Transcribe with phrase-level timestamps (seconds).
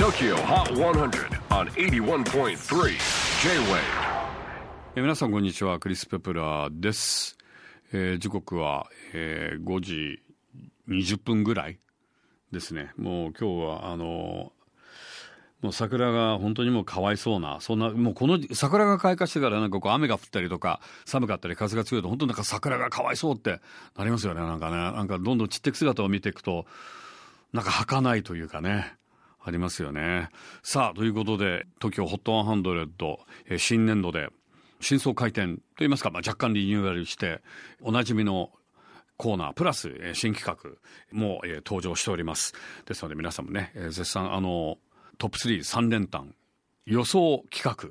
[0.00, 2.24] TOKYO HOT 100 on 81.3
[3.42, 3.80] J-WAVE.
[4.96, 7.36] え皆さんこんにちはクリス・ペプラーです、
[7.92, 10.22] えー時刻は、えー5時
[10.88, 11.78] 20分ぐらい
[12.50, 12.92] ですね。
[12.96, 14.52] もう今日はあの
[15.60, 23.60] もう桜が本当にもうかわいそうなそんなもうこの桜が開花してからなんかこう雨が降ったりとか寒かったり風が強いと本当なんか桜がかわいそうって
[23.98, 24.40] なりますよね。
[24.40, 26.64] なんかねなんかどんどん散っていく姿を見ていくと
[27.52, 28.94] なんか儚いというかね。
[29.42, 30.28] ありますよね。
[30.62, 34.28] さあということで TOKIOHOT100、えー新年度で
[34.80, 37.42] 新装開店といいますか、まあ、若干リニューアルして
[37.82, 38.50] おなじみの
[39.16, 40.70] コーナープラス、え新企画
[41.12, 42.54] も、え登場しております。
[42.86, 44.78] ですので皆さんもね、え絶賛あの
[45.18, 46.34] トップ33連単
[46.86, 47.90] 予想企画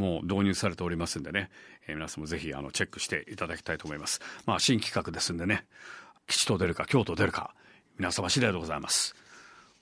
[0.00, 1.50] もう導入されておりますんでね、
[1.88, 4.20] えー皆さんもぜひあのチェックしていただきたいと思います。
[4.46, 5.66] まあ新企画ですんでね。
[6.28, 7.52] 吉と出るか凶と出るか
[7.98, 9.16] 皆様次第でございます。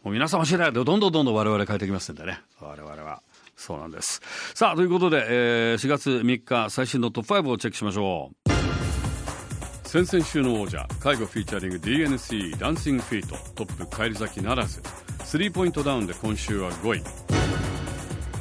[0.03, 2.41] もう皆様次第でどんどんどんどん我々変えてきますんでね。
[2.61, 3.23] 我々は。
[3.55, 4.23] そうなんです。
[4.55, 8.51] さあということで、えー4月3日最新のトップ5をチェックしましょう。
[9.87, 14.81] 先々週の王者介護フィーチャリング DNC ダンシングフィートトップ返り咲きならず
[15.25, 17.03] three point down で今週は5位。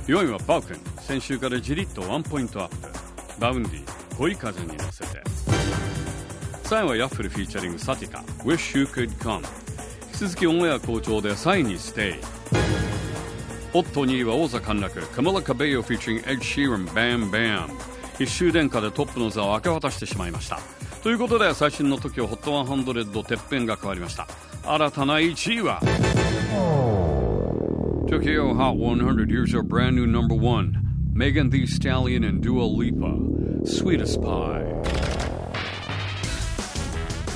[0.08, 2.88] 4位はバウケン先週からじりっと one point up。
[3.40, 5.22] Vaundy 恋風に乗せて。
[6.64, 8.20] 3位は Yaffle featuring Satica。
[8.44, 9.69] Wish You Could Come
[10.20, 12.14] 続きオンエア好調で3位にステイ。
[13.74, 17.70] オット2位は王座陥落 Camila Cabello featuring Ed Sheeran Bam Bam
[18.20, 20.60] 一週天下でトップの座を明け渡してしまいました。
[21.04, 24.28] ということで最新の TOKIOHOT100 てっぺんが変わりました。
[24.66, 25.80] 新たな1位は
[28.10, 30.74] Tokyo Hot 100 here's our brand new number one
[31.14, 33.16] Megan Thee Stallion and Dua Lipa
[33.64, 34.79] Sweetest Pie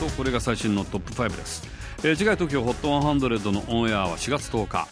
[0.09, 1.63] とこれが最新のトップ5です、
[1.99, 4.88] えー次回 TOKIOHOT100 のオンエアは4月10日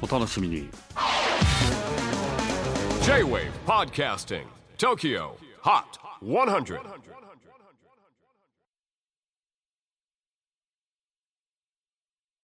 [0.00, 0.68] お楽しみに
[3.02, 4.44] J-WAVE PODCASTING
[4.78, 5.30] TOKYO
[5.62, 5.84] HOT
[6.22, 6.80] 100